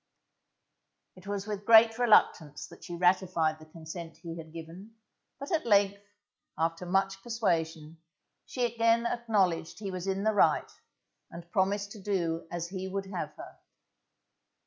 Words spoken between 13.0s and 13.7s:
have her.